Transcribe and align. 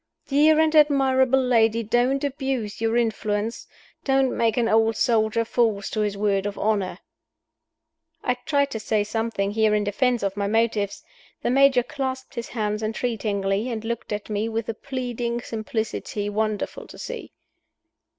Dear 0.25 0.59
and 0.59 0.75
admirable 0.75 1.43
lady, 1.43 1.83
don't 1.83 2.23
abuse 2.23 2.81
your 2.81 2.97
influence! 2.97 3.67
don't 4.03 4.35
make 4.35 4.57
an 4.57 4.67
old 4.67 4.95
soldier 4.95 5.45
false 5.45 5.91
to 5.91 5.99
his 5.99 6.17
word 6.17 6.47
of 6.47 6.57
honor!" 6.57 6.97
I 8.23 8.33
tried 8.47 8.71
to 8.71 8.79
say 8.79 9.03
something 9.03 9.51
here 9.51 9.75
in 9.75 9.83
defense 9.83 10.23
of 10.23 10.35
my 10.35 10.47
motives. 10.47 11.03
The 11.43 11.51
Major 11.51 11.83
clasped 11.83 12.33
his 12.33 12.49
hands 12.49 12.81
entreatingly, 12.81 13.69
and 13.69 13.85
looked 13.85 14.11
at 14.11 14.27
me 14.27 14.49
with 14.49 14.67
a 14.69 14.73
pleading 14.73 15.39
simplicity 15.39 16.29
wonderful 16.29 16.87
to 16.87 16.97
see. 16.97 17.31